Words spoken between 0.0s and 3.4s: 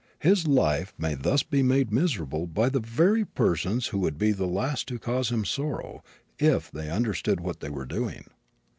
His life may thus be made miserable by the very